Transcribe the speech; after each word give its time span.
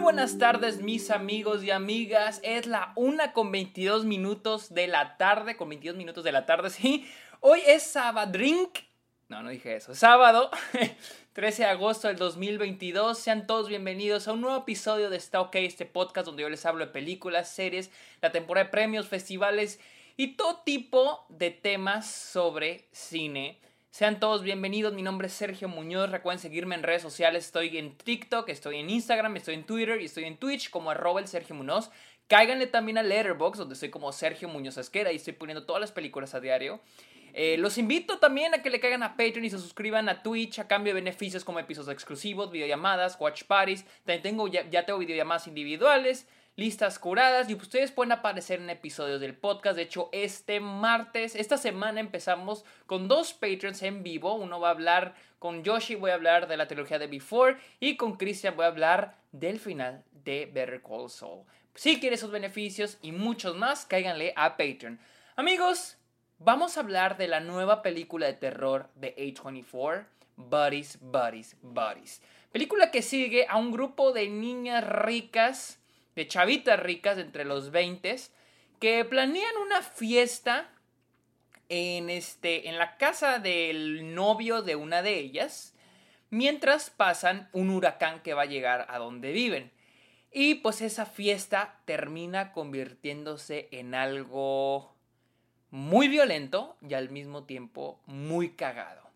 buenas 0.00 0.38
tardes 0.38 0.80
mis 0.80 1.10
amigos 1.10 1.62
y 1.62 1.70
amigas. 1.70 2.40
Es 2.42 2.66
la 2.66 2.92
1 2.96 3.32
con 3.34 3.52
22 3.52 4.04
minutos 4.06 4.72
de 4.72 4.86
la 4.86 5.16
tarde, 5.18 5.56
con 5.56 5.68
22 5.68 5.96
minutos 5.96 6.24
de 6.24 6.32
la 6.32 6.46
tarde, 6.46 6.70
sí. 6.70 7.06
Hoy 7.40 7.60
es 7.66 7.82
sábado, 7.82 8.32
drink. 8.32 8.78
No, 9.28 9.42
no 9.42 9.50
dije 9.50 9.76
eso. 9.76 9.94
Sábado, 9.94 10.50
13 11.34 11.62
de 11.62 11.68
agosto 11.68 12.08
del 12.08 12.16
2022. 12.16 13.18
Sean 13.18 13.46
todos 13.46 13.68
bienvenidos 13.68 14.26
a 14.26 14.32
un 14.32 14.40
nuevo 14.40 14.56
episodio 14.56 15.10
de 15.10 15.18
Está 15.18 15.40
OK, 15.40 15.56
este 15.56 15.86
podcast 15.86 16.26
donde 16.26 16.42
yo 16.42 16.48
les 16.48 16.64
hablo 16.66 16.86
de 16.86 16.92
películas, 16.92 17.50
series, 17.50 17.90
la 18.22 18.32
temporada 18.32 18.64
de 18.64 18.70
premios, 18.70 19.06
festivales 19.06 19.78
y 20.16 20.36
todo 20.36 20.62
tipo 20.64 21.26
de 21.28 21.50
temas 21.50 22.10
sobre 22.10 22.88
cine. 22.90 23.60
Sean 23.90 24.20
todos 24.20 24.44
bienvenidos, 24.44 24.94
mi 24.94 25.02
nombre 25.02 25.26
es 25.26 25.32
Sergio 25.32 25.66
Muñoz, 25.66 26.12
recuerden 26.12 26.38
seguirme 26.38 26.76
en 26.76 26.84
redes 26.84 27.02
sociales, 27.02 27.46
estoy 27.46 27.76
en 27.76 27.96
TikTok, 27.96 28.48
estoy 28.48 28.76
en 28.76 28.88
Instagram, 28.88 29.36
estoy 29.36 29.54
en 29.54 29.64
Twitter 29.64 30.00
y 30.00 30.04
estoy 30.04 30.24
en 30.24 30.36
Twitch 30.36 30.70
como 30.70 30.92
arroba 30.92 31.18
el 31.18 31.26
Sergio 31.26 31.56
Muñoz. 31.56 31.90
Cáiganle 32.28 32.68
también 32.68 32.98
a 32.98 33.02
Letterboxd, 33.02 33.58
donde 33.58 33.74
estoy 33.74 33.90
como 33.90 34.12
Sergio 34.12 34.48
Muñoz 34.48 34.78
Esquera 34.78 35.10
y 35.12 35.16
estoy 35.16 35.32
poniendo 35.32 35.66
todas 35.66 35.80
las 35.80 35.90
películas 35.90 36.36
a 36.36 36.40
diario. 36.40 36.78
Eh, 37.32 37.56
los 37.58 37.78
invito 37.78 38.20
también 38.20 38.54
a 38.54 38.62
que 38.62 38.70
le 38.70 38.78
caigan 38.78 39.02
a 39.02 39.16
Patreon 39.16 39.44
y 39.44 39.50
se 39.50 39.58
suscriban 39.58 40.08
a 40.08 40.22
Twitch 40.22 40.60
a 40.60 40.68
cambio 40.68 40.94
de 40.94 41.00
beneficios 41.00 41.44
como 41.44 41.58
episodios 41.58 41.92
exclusivos, 41.92 42.52
videollamadas, 42.52 43.16
watch 43.18 43.42
parties. 43.42 43.84
También 44.04 44.22
tengo, 44.22 44.46
ya, 44.46 44.70
ya 44.70 44.86
tengo 44.86 45.00
videollamadas 45.00 45.48
individuales 45.48 46.28
listas 46.60 46.98
curadas 46.98 47.48
y 47.48 47.54
ustedes 47.54 47.90
pueden 47.90 48.12
aparecer 48.12 48.60
en 48.60 48.68
episodios 48.68 49.18
del 49.18 49.34
podcast. 49.34 49.76
De 49.76 49.82
hecho, 49.84 50.10
este 50.12 50.60
martes, 50.60 51.34
esta 51.34 51.56
semana 51.56 52.00
empezamos 52.00 52.66
con 52.84 53.08
dos 53.08 53.32
Patreons 53.32 53.82
en 53.82 54.02
vivo. 54.02 54.34
Uno 54.34 54.60
va 54.60 54.68
a 54.68 54.72
hablar 54.72 55.14
con 55.38 55.64
Yoshi, 55.64 55.94
voy 55.94 56.10
a 56.10 56.16
hablar 56.16 56.48
de 56.48 56.58
la 56.58 56.68
trilogía 56.68 56.98
de 56.98 57.06
Before 57.06 57.56
y 57.80 57.96
con 57.96 58.18
Christian 58.18 58.56
voy 58.56 58.66
a 58.66 58.68
hablar 58.68 59.16
del 59.32 59.58
final 59.58 60.04
de 60.12 60.50
Better 60.52 60.82
Call 60.82 61.08
Saul. 61.08 61.46
Si 61.74 61.98
quieren 61.98 62.18
esos 62.18 62.30
beneficios 62.30 62.98
y 63.00 63.12
muchos 63.12 63.56
más, 63.56 63.86
cáiganle 63.86 64.34
a 64.36 64.58
Patreon. 64.58 65.00
Amigos, 65.36 65.96
vamos 66.38 66.76
a 66.76 66.80
hablar 66.80 67.16
de 67.16 67.28
la 67.28 67.40
nueva 67.40 67.80
película 67.80 68.26
de 68.26 68.34
terror 68.34 68.90
de 68.96 69.16
A24, 69.16 70.04
Buddies, 70.36 70.98
Buddies, 71.00 71.56
Buddies. 71.62 72.20
Película 72.52 72.90
que 72.90 73.00
sigue 73.00 73.46
a 73.48 73.56
un 73.56 73.72
grupo 73.72 74.12
de 74.12 74.28
niñas 74.28 74.86
ricas 74.86 75.79
de 76.20 76.28
chavitas 76.28 76.78
ricas 76.78 77.16
entre 77.16 77.46
los 77.46 77.70
20 77.70 78.14
que 78.78 79.06
planean 79.06 79.56
una 79.64 79.80
fiesta 79.80 80.70
en, 81.70 82.10
este, 82.10 82.68
en 82.68 82.76
la 82.76 82.98
casa 82.98 83.38
del 83.38 84.14
novio 84.14 84.60
de 84.60 84.76
una 84.76 85.00
de 85.00 85.16
ellas, 85.18 85.74
mientras 86.28 86.90
pasan 86.90 87.48
un 87.54 87.70
huracán 87.70 88.20
que 88.20 88.34
va 88.34 88.42
a 88.42 88.46
llegar 88.46 88.84
a 88.90 88.98
donde 88.98 89.32
viven. 89.32 89.72
Y 90.30 90.56
pues 90.56 90.82
esa 90.82 91.06
fiesta 91.06 91.80
termina 91.86 92.52
convirtiéndose 92.52 93.70
en 93.72 93.94
algo 93.94 94.94
muy 95.70 96.08
violento 96.08 96.76
y 96.86 96.92
al 96.92 97.08
mismo 97.08 97.44
tiempo 97.44 97.98
muy 98.04 98.50
cagado. 98.50 99.08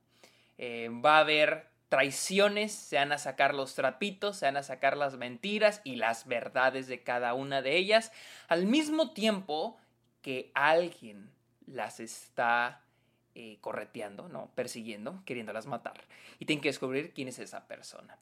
Eh, 0.56 0.88
va 1.04 1.18
a 1.18 1.20
haber 1.20 1.66
traiciones, 1.94 2.72
se 2.72 2.96
van 2.96 3.12
a 3.12 3.18
sacar 3.18 3.54
los 3.54 3.76
trapitos, 3.76 4.38
se 4.38 4.46
van 4.46 4.56
a 4.56 4.64
sacar 4.64 4.96
las 4.96 5.16
mentiras 5.16 5.80
y 5.84 5.94
las 5.94 6.26
verdades 6.26 6.88
de 6.88 7.04
cada 7.04 7.34
una 7.34 7.62
de 7.62 7.76
ellas, 7.76 8.10
al 8.48 8.66
mismo 8.66 9.12
tiempo 9.12 9.78
que 10.20 10.50
alguien 10.54 11.30
las 11.68 12.00
está 12.00 12.82
eh, 13.36 13.58
correteando, 13.60 14.28
¿no? 14.28 14.50
Persiguiendo, 14.56 15.22
queriéndolas 15.24 15.66
matar. 15.66 15.94
Y 16.40 16.46
tienen 16.46 16.60
que 16.60 16.68
descubrir 16.68 17.12
quién 17.12 17.28
es 17.28 17.38
esa 17.38 17.68
persona. 17.68 18.18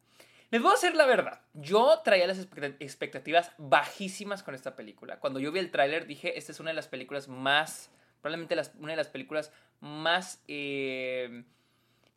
Les 0.51 0.61
voy 0.61 0.73
a 0.73 0.75
hacer 0.75 0.95
la 0.95 1.07
verdad. 1.07 1.41
Yo 1.55 1.99
traía 2.05 2.27
las 2.27 2.47
expectativas 2.79 3.53
bajísimas 3.57 4.43
con 4.43 4.55
esta 4.55 4.77
película. 4.77 5.19
Cuando 5.19 5.41
yo 5.41 5.51
vi 5.51 5.61
el 5.61 5.71
tráiler 5.71 6.07
dije, 6.07 6.37
esta 6.37 6.53
es 6.53 6.61
una 6.61 6.73
de 6.73 6.77
las 6.77 6.89
películas 6.89 7.27
más, 7.27 7.91
probablemente 8.21 8.55
una 8.79 8.93
de 8.93 8.99
las 8.99 9.09
películas 9.09 9.51
más 9.81 10.43
eh, 10.47 11.45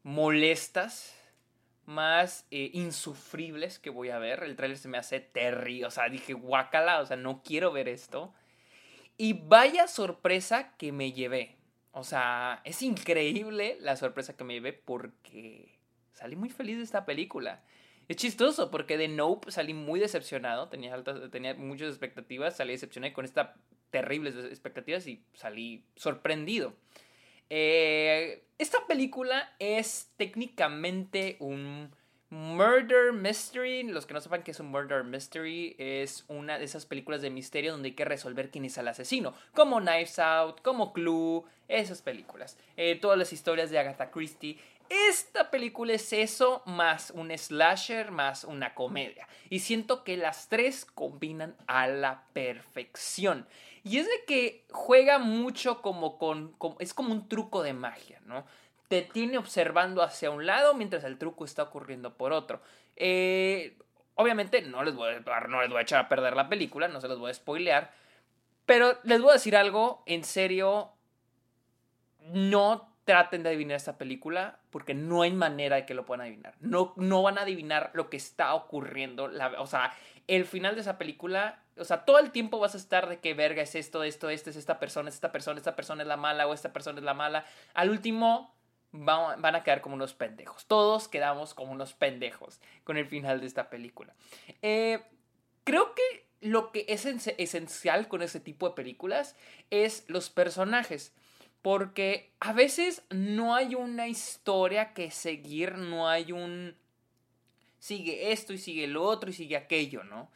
molestas 0.03 1.15
más 1.85 2.45
eh, 2.51 2.71
insufribles 2.73 3.79
que 3.79 3.89
voy 3.89 4.09
a 4.09 4.19
ver. 4.19 4.43
El 4.43 4.55
tráiler 4.55 4.77
se 4.77 4.87
me 4.87 4.97
hace 4.97 5.19
terrible. 5.19 5.87
O 5.87 5.91
sea, 5.91 6.09
dije, 6.09 6.33
guacala, 6.33 6.99
o 6.99 7.05
sea, 7.05 7.17
no 7.17 7.41
quiero 7.43 7.71
ver 7.71 7.87
esto. 7.87 8.33
Y 9.17 9.33
vaya 9.33 9.87
sorpresa 9.87 10.75
que 10.77 10.91
me 10.91 11.13
llevé. 11.13 11.57
O 11.91 12.03
sea, 12.03 12.61
es 12.65 12.81
increíble 12.81 13.77
la 13.79 13.95
sorpresa 13.95 14.35
que 14.35 14.43
me 14.43 14.53
llevé 14.53 14.73
porque 14.73 15.79
salí 16.11 16.35
muy 16.35 16.49
feliz 16.49 16.77
de 16.77 16.83
esta 16.83 17.05
película. 17.05 17.63
Es 18.07 18.17
chistoso 18.17 18.69
porque 18.69 18.97
de 18.97 19.07
Nope 19.07 19.51
salí 19.51 19.73
muy 19.73 19.99
decepcionado, 19.99 20.67
tenía, 20.67 20.93
altas, 20.93 21.31
tenía 21.31 21.55
muchas 21.55 21.89
expectativas, 21.89 22.57
salí 22.57 22.73
decepcionado 22.73 23.13
con 23.13 23.25
estas 23.25 23.49
terribles 23.89 24.35
expectativas 24.35 25.07
y 25.07 25.23
salí 25.33 25.85
sorprendido. 25.95 26.75
Eh, 27.49 28.43
esta 28.57 28.85
película 28.87 29.53
es 29.59 30.11
técnicamente 30.17 31.37
un 31.39 31.91
murder 32.29 33.13
mystery. 33.13 33.83
Los 33.83 34.05
que 34.05 34.13
no 34.13 34.21
sepan 34.21 34.43
qué 34.43 34.51
es 34.51 34.59
un 34.59 34.67
murder 34.67 35.03
mystery, 35.03 35.75
es 35.77 36.25
una 36.27 36.57
de 36.57 36.65
esas 36.65 36.85
películas 36.85 37.21
de 37.21 37.29
misterio 37.29 37.71
donde 37.71 37.89
hay 37.89 37.95
que 37.95 38.05
resolver 38.05 38.51
quién 38.51 38.65
es 38.65 38.77
el 38.77 38.87
asesino. 38.87 39.33
Como 39.53 39.79
Knives 39.79 40.19
Out, 40.19 40.61
como 40.61 40.93
Clue, 40.93 41.43
esas 41.67 42.01
películas. 42.01 42.57
Eh, 42.77 42.95
todas 42.95 43.17
las 43.17 43.33
historias 43.33 43.69
de 43.69 43.79
Agatha 43.79 44.11
Christie. 44.11 44.57
Esta 44.87 45.49
película 45.49 45.93
es 45.93 46.13
eso 46.13 46.61
más 46.67 47.09
un 47.09 47.35
slasher 47.35 48.11
más 48.11 48.43
una 48.43 48.75
comedia. 48.75 49.27
Y 49.49 49.59
siento 49.59 50.03
que 50.03 50.15
las 50.15 50.47
tres 50.47 50.85
combinan 50.85 51.55
a 51.65 51.87
la 51.87 52.25
perfección. 52.33 53.47
Y 53.85 53.99
es 53.99 54.07
de 54.07 54.25
que 54.25 54.65
juega 54.71 55.19
mucho 55.19 55.83
como 55.83 56.17
con, 56.17 56.55
es 56.79 56.95
como 56.95 57.11
un 57.11 57.29
truco 57.29 57.61
de 57.61 57.73
magia, 57.73 58.19
¿no? 58.25 58.43
Te 58.87 59.03
tiene 59.03 59.37
observando 59.37 60.01
hacia 60.01 60.31
un 60.31 60.47
lado 60.47 60.73
mientras 60.73 61.03
el 61.03 61.19
truco 61.19 61.45
está 61.45 61.61
ocurriendo 61.61 62.17
por 62.17 62.33
otro. 62.33 62.61
Eh, 62.95 63.77
obviamente 64.15 64.63
no 64.63 64.83
les, 64.83 64.95
voy 64.95 65.13
a, 65.13 65.39
no 65.41 65.61
les 65.61 65.69
voy 65.69 65.77
a 65.77 65.83
echar 65.83 66.03
a 66.03 66.09
perder 66.09 66.35
la 66.35 66.49
película, 66.49 66.87
no 66.87 66.99
se 66.99 67.07
los 67.07 67.19
voy 67.19 67.29
a 67.29 67.35
spoilear. 67.35 67.93
Pero 68.65 68.97
les 69.03 69.21
voy 69.21 69.29
a 69.29 69.33
decir 69.33 69.55
algo, 69.55 70.01
en 70.07 70.23
serio, 70.23 70.91
no 72.21 72.94
traten 73.05 73.43
de 73.43 73.49
adivinar 73.49 73.77
esta 73.77 73.97
película 73.97 74.59
porque 74.71 74.93
no 74.93 75.21
hay 75.21 75.31
manera 75.31 75.77
de 75.77 75.85
que 75.85 75.93
lo 75.93 76.05
puedan 76.05 76.21
adivinar. 76.21 76.55
No, 76.59 76.93
no 76.97 77.21
van 77.21 77.37
a 77.37 77.41
adivinar 77.41 77.91
lo 77.93 78.09
que 78.09 78.17
está 78.17 78.53
ocurriendo. 78.53 79.31
o 79.59 79.67
sea, 79.67 79.93
el 80.27 80.45
final 80.45 80.75
de 80.75 80.81
esa 80.81 80.97
película 80.97 81.61
o 81.77 81.83
sea, 81.83 82.05
todo 82.05 82.19
el 82.19 82.31
tiempo 82.31 82.59
vas 82.59 82.73
a 82.73 82.77
estar 82.77 83.09
de 83.09 83.19
que 83.19 83.33
verga 83.33 83.61
es 83.61 83.75
esto, 83.75 84.03
esto, 84.03 84.29
esto 84.29 84.49
es 84.49 84.55
esta 84.55 84.79
persona, 84.79 85.09
es 85.09 85.15
esta 85.15 85.31
persona, 85.31 85.57
esta 85.57 85.75
persona 85.75 86.03
es 86.03 86.07
la 86.07 86.17
mala 86.17 86.47
o 86.47 86.53
esta 86.53 86.71
persona 86.71 86.99
es 86.99 87.03
la 87.03 87.13
mala. 87.13 87.45
Al 87.73 87.89
último 87.89 88.55
van, 88.91 89.55
a 89.55 89.63
quedar 89.63 89.81
como 89.81 89.95
unos 89.95 90.13
pendejos. 90.13 90.65
Todos 90.67 91.07
quedamos 91.09 91.53
como 91.53 91.73
unos 91.73 91.93
pendejos 91.93 92.61
con 92.85 92.95
el 92.97 93.07
final 93.07 93.41
de 93.41 93.47
esta 93.47 93.69
película. 93.69 94.13
Eh, 94.61 95.03
creo 95.65 95.93
que 95.93 96.29
lo 96.39 96.71
que 96.71 96.85
es 96.87 97.05
esencial 97.05 98.07
con 98.07 98.21
ese 98.21 98.39
tipo 98.39 98.69
de 98.69 98.75
películas 98.75 99.35
es 99.69 100.05
los 100.07 100.29
personajes. 100.29 101.13
Porque 101.65 102.29
a 102.41 102.53
veces 102.53 103.01
no 103.09 103.55
hay 103.55 103.73
una 103.73 104.07
historia 104.07 104.93
que 104.93 105.09
seguir, 105.09 105.79
no 105.79 106.07
hay 106.07 106.31
un... 106.31 106.75
Sigue 107.79 108.31
esto 108.31 108.53
y 108.53 108.59
sigue 108.59 108.85
lo 108.85 109.01
otro 109.01 109.31
y 109.31 109.33
sigue 109.33 109.57
aquello, 109.57 110.03
¿no? 110.03 110.29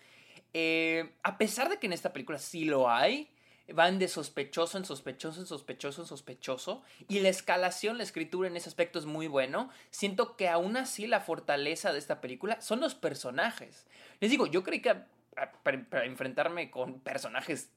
Eh, 0.56 1.12
a 1.22 1.38
pesar 1.38 1.70
de 1.70 1.78
que 1.78 1.86
en 1.86 1.94
esta 1.94 2.14
película 2.14 2.40
sí 2.40 2.66
lo 2.66 2.90
hay, 2.90 3.30
van 3.72 4.00
de 4.00 4.08
sospechoso 4.08 4.80
en 4.80 4.86
sospechoso 4.86 5.40
en 5.40 5.46
sospechoso 5.46 6.02
en 6.02 6.08
sospechoso 6.08 6.82
y 7.08 7.20
la 7.20 7.30
escalación, 7.30 8.00
la 8.00 8.06
escritura 8.06 8.48
en 8.48 8.58
ese 8.58 8.70
aspecto 8.70 8.98
es 8.98 9.06
muy 9.06 9.28
bueno. 9.28 9.70
Siento 9.92 10.36
que 10.36 10.50
aún 10.50 10.78
así 10.78 11.06
la 11.06 11.20
fortaleza 11.20 11.94
de 11.94 12.00
esta 12.00 12.22
película 12.22 12.60
son 12.60 12.80
los 12.80 12.96
personajes. 12.96 13.86
Les 14.20 14.32
digo, 14.32 14.48
yo 14.48 14.64
creí 14.64 14.82
que 14.82 14.96
para, 15.62 16.06
enfrentarme 16.06 16.72
con 16.72 17.02
personajes 17.02 17.70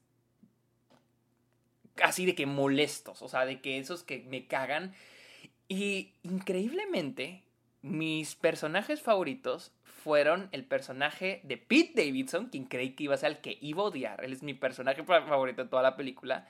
así 2.01 2.25
de 2.25 2.35
que 2.35 2.45
molestos, 2.45 3.21
o 3.21 3.27
sea, 3.27 3.45
de 3.45 3.61
que 3.61 3.77
esos 3.77 4.03
que 4.03 4.19
me 4.29 4.47
cagan 4.47 4.93
y 5.67 6.13
increíblemente 6.23 7.43
mis 7.81 8.35
personajes 8.35 9.01
favoritos 9.01 9.71
fueron 9.83 10.49
el 10.51 10.65
personaje 10.65 11.41
de 11.43 11.57
Pete 11.57 12.05
Davidson, 12.05 12.47
quien 12.47 12.65
creí 12.65 12.91
que 12.91 13.03
iba 13.03 13.13
a 13.13 13.17
ser 13.17 13.31
el 13.31 13.37
que 13.39 13.57
iba 13.61 13.83
a 13.83 13.85
odiar. 13.85 14.23
Él 14.23 14.33
es 14.33 14.43
mi 14.43 14.53
personaje 14.53 15.03
favorito 15.03 15.63
de 15.63 15.69
toda 15.69 15.83
la 15.83 15.95
película. 15.95 16.47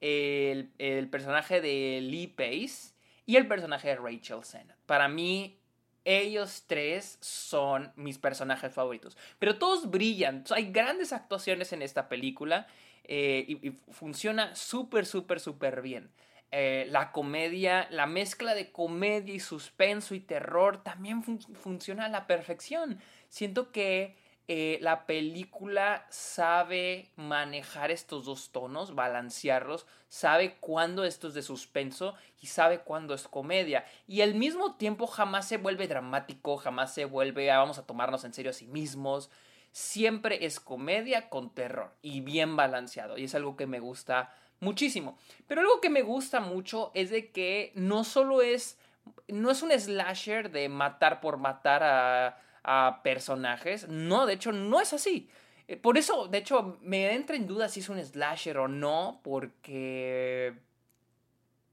El, 0.00 0.70
personaje 1.10 1.60
de 1.60 2.00
Lee 2.02 2.26
Pace 2.26 2.92
y 3.26 3.36
el 3.36 3.46
personaje 3.46 3.88
de 3.88 3.96
Rachel 3.96 4.44
Sennett. 4.44 4.76
Para 4.86 5.08
mí, 5.08 5.58
ellos 6.04 6.64
tres 6.66 7.18
son 7.20 7.92
mis 7.96 8.18
personajes 8.18 8.72
favoritos. 8.72 9.16
Pero 9.38 9.56
todos 9.56 9.90
brillan. 9.90 10.44
Hay 10.50 10.70
grandes 10.70 11.12
actuaciones 11.12 11.72
en 11.72 11.80
esta 11.80 12.08
película 12.08 12.66
eh, 13.04 13.44
y, 13.46 13.70
funciona 13.92 14.54
súper, 14.54 15.06
súper, 15.06 15.40
súper 15.40 15.82
bien. 15.82 16.10
Eh, 16.50 16.86
la 16.90 17.10
comedia, 17.12 17.88
la 17.90 18.06
mezcla 18.06 18.54
de 18.54 18.70
comedia 18.70 19.34
y 19.34 19.40
suspenso 19.40 20.14
y 20.14 20.20
terror 20.20 20.82
también 20.82 21.22
funciona 21.22 22.06
a 22.06 22.08
la 22.08 22.26
perfección. 22.26 23.00
Siento 23.28 23.72
que 23.72 24.16
eh, 24.46 24.78
la 24.82 25.06
película 25.06 26.06
sabe 26.10 27.10
manejar 27.16 27.90
estos 27.90 28.26
dos 28.26 28.50
tonos, 28.52 28.94
balancearlos, 28.94 29.86
sabe 30.08 30.56
cuándo 30.60 31.04
esto 31.04 31.28
es 31.28 31.34
de 31.34 31.42
suspenso 31.42 32.14
y 32.42 32.48
sabe 32.48 32.80
cuándo 32.80 33.14
es 33.14 33.26
comedia. 33.26 33.86
Y 34.06 34.20
al 34.20 34.34
mismo 34.34 34.76
tiempo 34.76 35.06
jamás 35.06 35.48
se 35.48 35.56
vuelve 35.56 35.88
dramático, 35.88 36.58
jamás 36.58 36.92
se 36.92 37.06
vuelve, 37.06 37.50
ah, 37.50 37.58
vamos 37.58 37.78
a 37.78 37.86
tomarnos 37.86 38.24
en 38.24 38.34
serio 38.34 38.50
a 38.50 38.54
sí 38.54 38.66
mismos. 38.66 39.30
Siempre 39.74 40.46
es 40.46 40.60
comedia 40.60 41.28
con 41.28 41.52
terror 41.52 41.92
y 42.00 42.20
bien 42.20 42.54
balanceado. 42.54 43.18
Y 43.18 43.24
es 43.24 43.34
algo 43.34 43.56
que 43.56 43.66
me 43.66 43.80
gusta 43.80 44.32
muchísimo. 44.60 45.18
Pero 45.48 45.62
algo 45.62 45.80
que 45.80 45.90
me 45.90 46.02
gusta 46.02 46.38
mucho 46.40 46.92
es 46.94 47.10
de 47.10 47.32
que 47.32 47.72
no 47.74 48.04
solo 48.04 48.40
es, 48.40 48.78
no 49.26 49.50
es 49.50 49.62
un 49.62 49.72
slasher 49.72 50.50
de 50.50 50.68
matar 50.68 51.20
por 51.20 51.38
matar 51.38 51.82
a 51.82 52.40
a 52.64 53.00
personajes. 53.04 53.86
No, 53.88 54.26
de 54.26 54.32
hecho, 54.32 54.50
no 54.50 54.80
es 54.80 54.92
así. 54.92 55.28
Eh, 55.68 55.76
por 55.76 55.96
eso, 55.96 56.26
de 56.26 56.38
hecho, 56.38 56.78
me 56.80 57.12
entra 57.14 57.36
en 57.36 57.46
duda 57.46 57.68
si 57.68 57.80
es 57.80 57.88
un 57.88 58.02
slasher 58.02 58.58
o 58.58 58.66
no, 58.66 59.20
porque... 59.22 60.54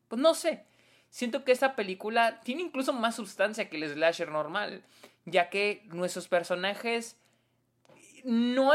Pues 0.09 0.21
no 0.21 0.35
sé. 0.35 0.65
Siento 1.09 1.43
que 1.43 1.53
esta 1.53 1.75
película 1.75 2.41
tiene 2.41 2.61
incluso 2.61 2.93
más 2.93 3.15
sustancia 3.15 3.69
que 3.69 3.77
el 3.77 3.89
slasher 3.89 4.29
normal, 4.29 4.83
ya 5.25 5.49
que 5.49 5.83
nuestros 5.87 6.27
personajes 6.27 7.17
no 8.23 8.71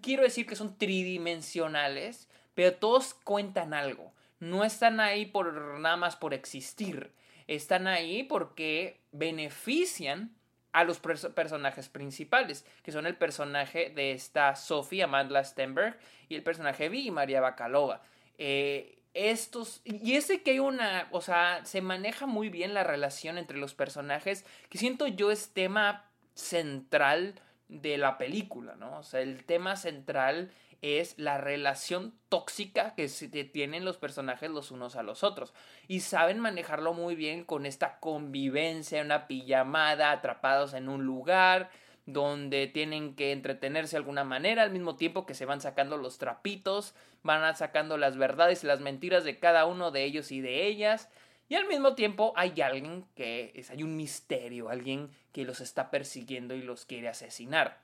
quiero 0.00 0.22
decir 0.22 0.46
que 0.46 0.56
son 0.56 0.76
tridimensionales, 0.76 2.28
pero 2.54 2.74
todos 2.74 3.14
cuentan 3.14 3.74
algo. 3.74 4.12
No 4.38 4.64
están 4.64 5.00
ahí 5.00 5.26
por 5.26 5.78
nada 5.78 5.96
más 5.96 6.16
por 6.16 6.34
existir. 6.34 7.12
Están 7.46 7.86
ahí 7.86 8.22
porque 8.22 9.00
benefician 9.12 10.34
a 10.72 10.84
los 10.84 11.00
personajes 11.00 11.88
principales, 11.88 12.64
que 12.82 12.92
son 12.92 13.06
el 13.06 13.16
personaje 13.16 13.90
de 13.90 14.12
esta 14.12 14.54
Sophie 14.54 15.02
Amanda 15.02 15.42
Stenberg 15.42 15.98
y 16.28 16.36
el 16.36 16.42
personaje 16.42 16.88
Vi 16.88 17.10
María 17.10 17.40
Bacalova. 17.40 18.02
Eh, 18.38 19.00
estos, 19.12 19.80
y 19.84 20.14
ese 20.14 20.42
que 20.42 20.52
hay 20.52 20.58
una, 20.60 21.08
o 21.10 21.20
sea, 21.20 21.64
se 21.64 21.80
maneja 21.80 22.26
muy 22.26 22.48
bien 22.48 22.74
la 22.74 22.84
relación 22.84 23.38
entre 23.38 23.58
los 23.58 23.74
personajes, 23.74 24.44
que 24.68 24.78
siento 24.78 25.08
yo 25.08 25.32
es 25.32 25.52
tema 25.52 26.08
central 26.34 27.34
de 27.70 27.96
la 27.98 28.18
película, 28.18 28.74
¿no? 28.76 28.98
O 28.98 29.02
sea, 29.02 29.20
el 29.20 29.44
tema 29.44 29.76
central 29.76 30.50
es 30.82 31.18
la 31.18 31.38
relación 31.38 32.14
tóxica 32.28 32.94
que 32.94 33.08
tienen 33.52 33.84
los 33.84 33.98
personajes 33.98 34.50
los 34.50 34.70
unos 34.70 34.96
a 34.96 35.02
los 35.02 35.22
otros. 35.22 35.52
Y 35.88 36.00
saben 36.00 36.38
manejarlo 36.38 36.94
muy 36.94 37.14
bien 37.14 37.44
con 37.44 37.66
esta 37.66 37.98
convivencia, 38.00 39.02
una 39.02 39.26
pijamada, 39.26 40.10
atrapados 40.10 40.74
en 40.74 40.88
un 40.88 41.04
lugar 41.04 41.70
donde 42.06 42.66
tienen 42.66 43.14
que 43.14 43.32
entretenerse 43.32 43.92
de 43.92 43.98
alguna 43.98 44.24
manera, 44.24 44.62
al 44.62 44.70
mismo 44.70 44.96
tiempo 44.96 45.26
que 45.26 45.34
se 45.34 45.44
van 45.44 45.60
sacando 45.60 45.96
los 45.96 46.18
trapitos, 46.18 46.94
van 47.22 47.54
sacando 47.56 47.98
las 47.98 48.16
verdades 48.16 48.64
y 48.64 48.66
las 48.66 48.80
mentiras 48.80 49.22
de 49.24 49.38
cada 49.38 49.66
uno 49.66 49.90
de 49.90 50.04
ellos 50.04 50.32
y 50.32 50.40
de 50.40 50.66
ellas. 50.66 51.08
Y 51.50 51.56
al 51.56 51.66
mismo 51.66 51.96
tiempo 51.96 52.32
hay 52.36 52.60
alguien 52.60 53.04
que 53.16 53.50
es, 53.56 53.70
hay 53.70 53.82
un 53.82 53.96
misterio, 53.96 54.68
alguien 54.68 55.10
que 55.32 55.44
los 55.44 55.60
está 55.60 55.90
persiguiendo 55.90 56.54
y 56.54 56.62
los 56.62 56.86
quiere 56.86 57.08
asesinar. 57.08 57.82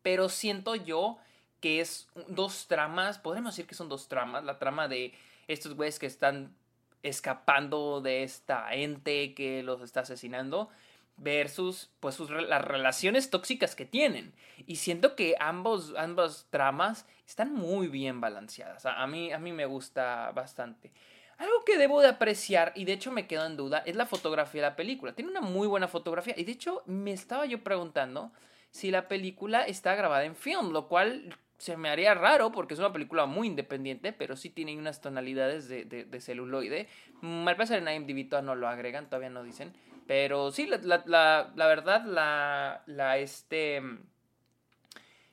Pero 0.00 0.30
siento 0.30 0.74
yo 0.74 1.18
que 1.60 1.82
es 1.82 2.08
dos 2.28 2.66
tramas, 2.66 3.18
podríamos 3.18 3.54
decir 3.54 3.66
que 3.66 3.74
son 3.74 3.90
dos 3.90 4.08
tramas, 4.08 4.42
la 4.42 4.58
trama 4.58 4.88
de 4.88 5.12
estos 5.48 5.74
güeyes 5.74 5.98
que 5.98 6.06
están 6.06 6.56
escapando 7.02 8.00
de 8.00 8.22
esta 8.22 8.74
ente 8.74 9.34
que 9.34 9.62
los 9.62 9.82
está 9.82 10.00
asesinando 10.00 10.70
versus 11.18 11.90
pues 12.00 12.14
sus, 12.14 12.30
las 12.30 12.64
relaciones 12.64 13.28
tóxicas 13.28 13.76
que 13.76 13.84
tienen. 13.84 14.32
Y 14.66 14.76
siento 14.76 15.14
que 15.14 15.34
ambos 15.40 15.92
ambas 15.98 16.46
tramas 16.48 17.06
están 17.26 17.52
muy 17.52 17.88
bien 17.88 18.22
balanceadas. 18.22 18.86
A, 18.86 19.06
mí 19.06 19.30
a 19.30 19.38
mí 19.38 19.52
me 19.52 19.66
gusta 19.66 20.32
bastante 20.34 20.90
algo 21.38 21.64
que 21.64 21.78
debo 21.78 22.00
de 22.00 22.08
apreciar 22.08 22.72
y 22.74 22.84
de 22.84 22.92
hecho 22.92 23.10
me 23.10 23.26
quedo 23.26 23.46
en 23.46 23.56
duda 23.56 23.82
es 23.86 23.96
la 23.96 24.06
fotografía 24.06 24.62
de 24.62 24.68
la 24.68 24.76
película 24.76 25.14
tiene 25.14 25.30
una 25.30 25.40
muy 25.40 25.66
buena 25.66 25.88
fotografía 25.88 26.34
y 26.36 26.44
de 26.44 26.52
hecho 26.52 26.82
me 26.86 27.12
estaba 27.12 27.46
yo 27.46 27.62
preguntando 27.64 28.32
si 28.70 28.90
la 28.90 29.08
película 29.08 29.62
está 29.62 29.94
grabada 29.94 30.24
en 30.24 30.36
film 30.36 30.70
lo 30.72 30.88
cual 30.88 31.34
se 31.58 31.76
me 31.76 31.90
haría 31.90 32.14
raro 32.14 32.52
porque 32.52 32.74
es 32.74 32.80
una 32.80 32.92
película 32.92 33.26
muy 33.26 33.48
independiente, 33.48 34.12
pero 34.12 34.36
sí 34.36 34.48
tiene 34.48 34.78
unas 34.78 35.00
tonalidades 35.00 35.68
de, 35.68 35.84
de, 35.84 36.20
celuloide. 36.20 36.88
Al 37.20 37.56
parecer 37.56 37.82
en 37.82 37.88
IMDb 37.88 38.28
todavía 38.28 38.46
no 38.46 38.54
lo 38.54 38.68
agregan, 38.68 39.06
todavía 39.06 39.30
no 39.30 39.42
dicen. 39.42 39.74
Pero 40.06 40.52
sí, 40.52 40.66
la, 40.66 40.78
la, 41.04 41.52
la, 41.54 41.66
verdad, 41.66 42.04
la, 42.04 42.82
la, 42.86 43.18
este, 43.18 43.82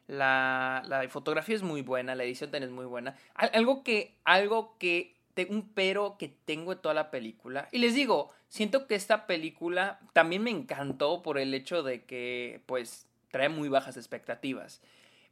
la, 0.08 0.84
la 0.88 1.08
fotografía 1.10 1.56
es 1.56 1.64
muy 1.64 1.82
buena, 1.84 2.16
la 2.16 2.24
edición 2.24 2.50
también 2.50 2.72
es 2.72 2.76
muy 2.76 2.86
buena. 2.86 3.16
Algo 3.36 3.84
que, 3.84 4.18
algo 4.24 4.76
que, 4.80 5.15
un 5.50 5.70
pero 5.74 6.18
que 6.18 6.30
tengo 6.30 6.74
de 6.74 6.82
toda 6.82 6.94
la 6.96 7.12
película. 7.12 7.68
Y 7.72 7.80
les 7.80 7.94
digo, 7.94 8.32
siento 8.48 8.88
que 8.88 8.96
esta 8.96 9.28
película 9.28 10.00
también 10.14 10.44
me 10.44 10.52
encantó 10.52 11.22
por 11.22 11.38
el 11.38 11.54
hecho 11.54 11.84
de 11.84 12.04
que, 12.04 12.62
pues, 12.66 13.08
trae 13.32 13.50
muy 13.50 13.70
bajas 13.70 13.98
expectativas. 13.98 14.82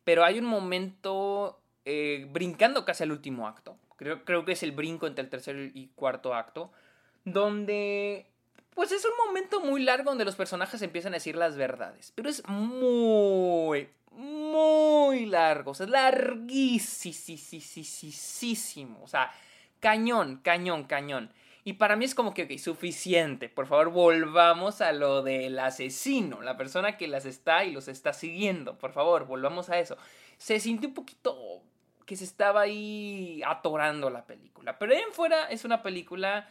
Pero 0.04 0.26
hay 0.26 0.40
un 0.40 0.46
momento 0.46 1.60
eh, 1.86 2.28
brincando 2.32 2.86
casi 2.86 3.04
al 3.04 3.12
último 3.12 3.48
acto. 3.48 3.78
Creo, 3.96 4.26
creo 4.26 4.44
que 4.44 4.52
es 4.52 4.64
el 4.64 4.74
brinco 4.74 5.08
entre 5.08 5.24
el 5.24 5.30
tercer 5.30 5.72
y 5.74 5.88
cuarto 5.96 6.34
acto. 6.34 6.72
Donde 7.24 8.28
pues 8.74 8.92
es 8.92 9.06
un 9.06 9.12
momento 9.28 9.62
muy 9.62 9.84
largo 9.84 10.10
donde 10.10 10.26
los 10.26 10.36
personajes 10.36 10.82
empiezan 10.82 11.14
a 11.14 11.18
decir 11.18 11.36
las 11.36 11.56
verdades. 11.56 12.12
Pero 12.16 12.30
es 12.30 12.44
muy, 12.48 13.90
muy 14.12 15.26
largo. 15.26 15.72
O 15.72 15.76
sea, 15.76 15.86
es 15.86 15.92
larguísimo. 15.92 17.04
O 19.04 19.08
sea, 19.08 19.32
cañón, 19.84 20.38
cañón, 20.38 20.86
cañón. 20.86 21.30
Y 21.66 21.74
para 21.74 21.98
mí 21.98 22.06
es 22.06 22.16
como 22.16 22.34
que, 22.34 22.44
ok, 22.44 22.58
suficiente. 22.58 23.50
Por 23.50 23.68
favor, 23.68 23.90
volvamos 23.90 24.80
a 24.80 24.94
lo 24.94 25.22
del 25.22 25.60
asesino, 25.60 26.42
la 26.42 26.56
persona 26.56 26.96
que 26.96 27.10
las 27.10 27.26
está 27.26 27.66
y 27.66 27.74
los 27.74 27.90
está 27.90 28.14
siguiendo. 28.14 28.78
Por 28.78 28.94
favor, 28.94 29.28
volvamos 29.28 29.70
a 29.70 29.78
eso. 29.80 29.98
Se 30.38 30.62
sintió 30.62 30.88
un 30.88 30.96
poquito 30.96 31.62
que 32.06 32.16
se 32.16 32.24
estaba 32.24 32.62
ahí 32.62 33.42
atorando 33.46 34.10
la 34.10 34.26
película. 34.26 34.80
Pero 34.80 34.94
en 34.94 35.12
fuera 35.12 35.50
es 35.50 35.66
una 35.66 35.84
película 35.84 36.48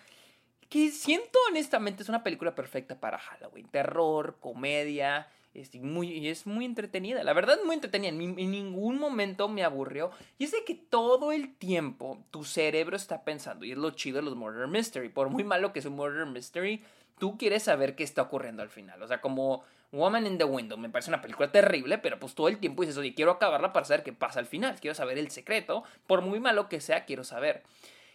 que 0.68 0.90
siento 0.90 1.38
honestamente 1.48 2.02
es 2.02 2.10
una 2.10 2.22
película 2.22 2.54
perfecta 2.54 3.00
para 3.00 3.18
Halloween. 3.18 3.68
Terror, 3.68 4.36
comedia, 4.40 5.26
es 5.54 5.74
muy, 5.74 6.28
es 6.28 6.46
muy 6.46 6.64
entretenida. 6.64 7.22
La 7.24 7.32
verdad, 7.32 7.58
muy 7.64 7.74
entretenida. 7.74 8.08
En, 8.10 8.18
ningún 8.36 8.98
momento 8.98 9.48
me 9.48 9.64
aburrió. 9.64 10.10
Y 10.38 10.44
es 10.44 10.52
de 10.52 10.64
que 10.64 10.74
todo 10.74 11.32
el 11.32 11.54
tiempo 11.56 12.18
tu 12.30 12.44
cerebro 12.44 12.96
está 12.96 13.24
pensando. 13.24 13.64
Y 13.64 13.72
es 13.72 13.78
lo 13.78 13.90
chido 13.90 14.16
de 14.16 14.22
los 14.22 14.36
Murder 14.36 14.68
Mystery. 14.68 15.08
Por 15.08 15.28
muy 15.28 15.44
malo 15.44 15.72
que 15.72 15.80
es 15.80 15.86
un 15.86 15.94
Murder 15.94 16.26
Mystery, 16.26 16.82
tú 17.18 17.36
quieres 17.36 17.64
saber 17.64 17.94
qué 17.94 18.04
está 18.04 18.22
ocurriendo 18.22 18.62
al 18.62 18.70
final. 18.70 19.02
O 19.02 19.08
sea, 19.08 19.20
como 19.20 19.64
Woman 19.92 20.26
in 20.26 20.38
the 20.38 20.44
Window. 20.44 20.78
Me 20.78 20.88
parece 20.88 21.10
una 21.10 21.20
película 21.20 21.52
terrible, 21.52 21.98
pero 21.98 22.18
pues 22.18 22.34
todo 22.34 22.48
el 22.48 22.58
tiempo 22.58 22.82
dices, 22.82 22.96
oye, 22.96 23.14
quiero 23.14 23.32
acabarla 23.32 23.72
para 23.72 23.84
saber 23.84 24.02
qué 24.02 24.12
pasa 24.12 24.40
al 24.40 24.46
final. 24.46 24.76
Quiero 24.80 24.94
saber 24.94 25.18
el 25.18 25.30
secreto. 25.30 25.84
Por 26.06 26.22
muy 26.22 26.40
malo 26.40 26.68
que 26.68 26.80
sea, 26.80 27.04
quiero 27.04 27.24
saber. 27.24 27.62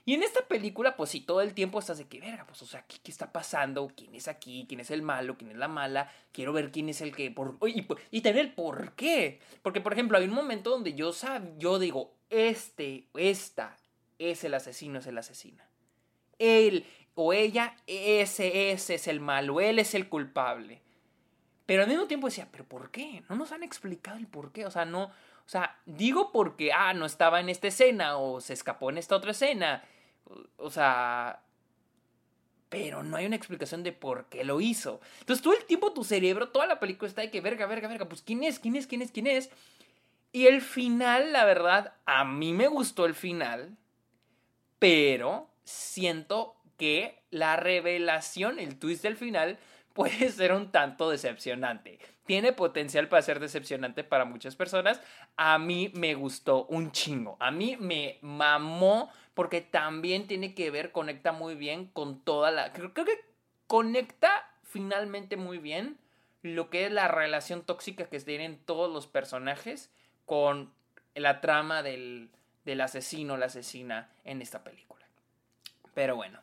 Y 0.07 0.13
en 0.13 0.23
esta 0.23 0.39
película, 0.47 0.95
pues 0.95 1.09
sí, 1.09 1.19
todo 1.19 1.41
el 1.41 1.53
tiempo 1.53 1.79
estás 1.79 1.97
de 1.97 2.07
que, 2.07 2.21
verga, 2.21 2.45
pues, 2.47 2.61
o 2.61 2.65
sea, 2.65 2.81
¿qué, 2.87 2.95
¿qué, 3.03 3.11
está 3.11 3.33
pasando? 3.33 3.91
¿Quién 3.93 4.15
es 4.15 4.29
aquí? 4.29 4.65
¿Quién 4.65 4.79
es 4.79 4.89
el 4.89 5.01
malo? 5.01 5.37
¿Quién 5.37 5.51
es 5.51 5.57
la 5.57 5.67
mala? 5.67 6.09
Quiero 6.31 6.53
ver 6.53 6.71
quién 6.71 6.87
es 6.87 7.01
el 7.01 7.13
que... 7.13 7.29
Por, 7.29 7.57
y, 7.67 7.85
y 8.09 8.21
tener 8.21 8.39
el 8.39 8.53
por 8.53 8.93
qué. 8.93 9.41
Porque, 9.61 9.81
por 9.81 9.91
ejemplo, 9.91 10.17
hay 10.17 10.23
un 10.23 10.33
momento 10.33 10.69
donde 10.69 10.93
yo, 10.93 11.11
sab, 11.11 11.57
yo 11.57 11.77
digo, 11.77 12.13
este, 12.29 13.09
esta, 13.15 13.75
es 14.17 14.45
el 14.45 14.53
asesino, 14.53 14.99
es 14.99 15.07
el 15.07 15.17
asesina. 15.17 15.67
Él 16.39 16.85
o 17.13 17.33
ella, 17.33 17.75
ese, 17.85 18.71
ese 18.71 18.95
es 18.95 19.09
el 19.09 19.19
malo, 19.19 19.59
él 19.59 19.77
es 19.77 19.93
el 19.93 20.07
culpable. 20.07 20.81
Pero 21.65 21.83
al 21.83 21.89
mismo 21.89 22.07
tiempo 22.07 22.27
decía, 22.27 22.47
¿pero 22.49 22.63
por 22.63 22.91
qué? 22.91 23.25
No 23.27 23.35
nos 23.35 23.51
han 23.51 23.61
explicado 23.61 24.15
el 24.15 24.27
por 24.27 24.53
qué. 24.53 24.65
O 24.65 24.71
sea, 24.71 24.85
no... 24.85 25.03
O 25.03 25.49
sea, 25.49 25.77
digo 25.85 26.31
porque, 26.31 26.71
ah, 26.71 26.93
no 26.93 27.05
estaba 27.05 27.41
en 27.41 27.49
esta 27.49 27.67
escena 27.67 28.17
o 28.17 28.39
se 28.39 28.53
escapó 28.53 28.89
en 28.89 28.97
esta 28.97 29.15
otra 29.17 29.31
escena 29.31 29.83
o 30.57 30.69
sea, 30.69 31.41
pero 32.69 33.03
no 33.03 33.17
hay 33.17 33.25
una 33.25 33.35
explicación 33.35 33.83
de 33.83 33.93
por 33.93 34.25
qué 34.25 34.43
lo 34.43 34.59
hizo. 34.59 34.99
Entonces 35.19 35.43
todo 35.43 35.53
el 35.53 35.65
tiempo 35.65 35.93
tu 35.93 36.03
cerebro, 36.03 36.49
toda 36.49 36.67
la 36.67 36.79
película 36.79 37.07
está 37.07 37.21
de 37.21 37.31
que 37.31 37.41
verga, 37.41 37.65
verga, 37.65 37.87
verga, 37.87 38.07
pues 38.07 38.21
quién 38.21 38.43
es, 38.43 38.59
quién 38.59 38.75
es, 38.75 38.87
quién 38.87 39.01
es, 39.01 39.11
quién 39.11 39.27
es. 39.27 39.49
Y 40.31 40.47
el 40.47 40.61
final, 40.61 41.31
la 41.31 41.45
verdad, 41.45 41.93
a 42.05 42.25
mí 42.25 42.53
me 42.53 42.67
gustó 42.67 43.05
el 43.05 43.15
final, 43.15 43.77
pero 44.79 45.49
siento 45.63 46.55
que 46.77 47.21
la 47.31 47.55
revelación, 47.55 48.59
el 48.59 48.77
twist 48.77 49.03
del 49.03 49.15
final, 49.15 49.57
puede 49.93 50.29
ser 50.29 50.51
un 50.53 50.71
tanto 50.71 51.09
decepcionante. 51.09 51.99
Tiene 52.25 52.51
potencial 52.51 53.07
para 53.07 53.21
ser 53.21 53.39
decepcionante 53.39 54.03
para 54.03 54.25
muchas 54.25 54.55
personas. 54.55 55.01
A 55.37 55.57
mí 55.57 55.91
me 55.95 56.13
gustó 56.13 56.65
un 56.65 56.91
chingo. 56.91 57.37
A 57.39 57.51
mí 57.51 57.77
me 57.79 58.19
mamó 58.21 59.09
porque 59.37 59.61
también 59.61 60.25
tiene 60.25 60.55
que 60.55 60.71
ver, 60.71 60.91
conecta 60.91 61.31
muy 61.31 61.53
bien 61.53 61.85
con 61.85 62.19
toda 62.21 62.49
la... 62.49 62.73
Creo, 62.73 62.91
que 62.91 63.23
conecta 63.67 64.49
finalmente 64.63 65.37
muy 65.37 65.59
bien 65.59 65.99
lo 66.41 66.71
que 66.71 66.87
es 66.87 66.91
la 66.91 67.07
relación 67.07 67.61
tóxica 67.61 68.05
que 68.05 68.19
tienen 68.19 68.57
todos 68.57 68.91
los 68.91 69.05
personajes 69.05 69.91
con 70.25 70.73
la 71.13 71.39
trama 71.39 71.83
del, 71.83 72.31
del 72.65 72.81
asesino 72.81 73.35
o 73.35 73.37
la 73.37 73.45
asesina 73.45 74.09
en 74.23 74.41
esta 74.41 74.63
película. 74.63 75.05
Pero 75.93 76.15
bueno. 76.15 76.39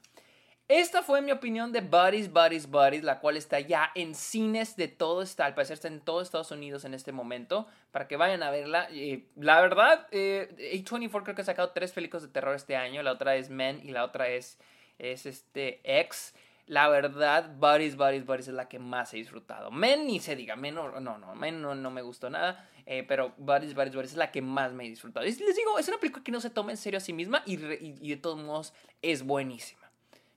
Esta 0.69 1.03
fue 1.03 1.21
mi 1.21 1.31
opinión 1.31 1.73
de 1.73 1.83
Buddies, 1.83 2.33
Buddies, 2.33 2.71
Buddies, 2.71 3.05
la 3.05 3.21
cual 3.21 3.37
está 3.37 3.61
ya 3.61 3.91
en 3.95 4.15
cines 4.15 4.77
de 4.77 4.89
todo, 4.89 5.21
está, 5.21 5.45
al 5.45 5.55
parecer 5.55 5.75
está 5.75 5.89
en 5.89 6.01
todo 6.01 6.23
Estados 6.23 6.51
Unidos 6.53 6.87
en 6.87 6.95
este 6.95 7.13
momento, 7.13 7.67
para 7.91 8.09
que 8.09 8.17
vayan 8.17 8.43
a 8.43 8.51
verla. 8.51 8.89
la 9.37 9.61
verdad, 9.61 10.07
eh, 10.11 10.49
A24 10.83 11.23
creo 11.23 11.35
que 11.35 11.43
ha 11.43 11.45
sacado 11.45 11.73
tres 11.73 11.93
películas 11.93 12.23
de 12.23 12.29
terror 12.31 12.57
este 12.57 12.77
año, 12.77 13.03
la 13.03 13.13
otra 13.13 13.37
es 13.37 13.51
Men 13.51 13.79
y 13.85 13.91
la 13.91 14.05
otra 14.05 14.29
es, 14.29 14.59
es 14.99 15.27
este 15.27 15.81
X. 16.01 16.35
La 16.67 16.89
verdad, 16.89 17.51
Buddies, 17.59 17.95
Buddies, 17.97 18.25
Buddies 18.25 18.49
es 18.49 18.55
la 18.55 18.67
que 18.67 18.79
más 18.79 19.13
he 19.13 19.19
disfrutado. 19.19 19.71
Men 19.71 20.07
ni 20.07 20.19
se 20.19 20.35
diga, 20.35 20.57
Men 20.57 20.77
no, 20.77 20.99
no, 20.99 21.19
no, 21.19 21.35
Men 21.35 21.61
no, 21.61 21.91
me 21.91 22.01
gustó 22.01 22.31
nada, 22.31 22.71
eh, 22.87 23.03
pero 23.07 23.35
Buddies, 23.37 23.75
Buddies, 23.75 23.95
Buddies 23.95 24.13
es 24.13 24.17
la 24.17 24.33
que 24.33 24.41
más 24.41 24.73
me 24.73 24.87
he 24.87 24.89
disfrutado. 24.89 25.27
les 25.27 25.37
digo, 25.37 25.79
es 25.79 25.89
una 25.89 25.99
película 25.99 26.25
que 26.25 26.33
no 26.33 26.41
se 26.41 26.49
toma 26.49 26.71
en 26.71 26.79
serio 26.79 26.97
a 26.97 27.01
sí 27.01 27.13
misma 27.13 27.43
y, 27.45 27.53
y 27.53 28.09
de 28.09 28.17
todos 28.17 28.43
modos 28.43 28.73
es 29.03 29.25
buenísima. 29.25 29.84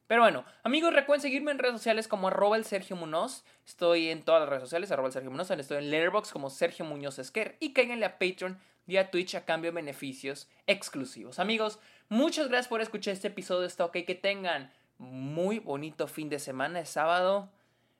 Pero 0.07 0.21
bueno, 0.21 0.45
amigos, 0.63 0.93
recuerden 0.93 1.21
seguirme 1.21 1.51
en 1.51 1.59
redes 1.59 1.75
sociales 1.75 2.07
como 2.07 2.29
arroba 2.29 2.55
el 2.55 2.63
Sergio 2.63 2.95
Munoz. 2.95 3.43
Estoy 3.65 4.09
en 4.09 4.23
todas 4.23 4.41
las 4.41 4.49
redes 4.49 4.63
sociales, 4.63 4.91
arroba 4.91 5.07
el 5.07 5.13
Sergio 5.13 5.31
Munoz. 5.31 5.51
Estoy 5.51 5.77
en 5.77 5.91
Letterboxd 5.91 6.31
como 6.31 6.49
Sergio 6.49 6.85
Muñoz 6.85 7.19
Esquer. 7.19 7.57
Y 7.59 7.73
cáiganle 7.73 8.05
a 8.05 8.17
Patreon 8.17 8.57
y 8.87 8.97
a 8.97 9.11
Twitch 9.11 9.35
a 9.35 9.43
cambio 9.43 9.71
de 9.71 9.75
beneficios 9.75 10.47
exclusivos. 10.65 11.39
Amigos, 11.39 11.79
muchas 12.07 12.47
gracias 12.47 12.69
por 12.69 12.81
escuchar 12.81 13.13
este 13.13 13.27
episodio 13.27 13.61
de 13.61 13.67
Está 13.67 13.91
Que 13.91 14.15
tengan 14.15 14.71
muy 14.97 15.59
bonito 15.59 16.07
fin 16.07 16.29
de 16.29 16.39
semana, 16.39 16.79
es 16.79 16.89
sábado. 16.89 17.49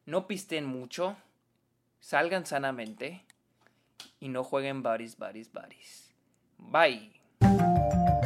No 0.06 0.28
pisten 0.28 0.66
mucho. 0.66 1.18
Salgan 2.00 2.46
sanamente. 2.46 3.26
Y 4.22 4.30
no 4.30 4.46
jueguen 4.46 4.82
buddies, 4.82 5.18
buddies, 5.18 5.52
buddies. 5.52 6.14
Bye. 6.58 8.17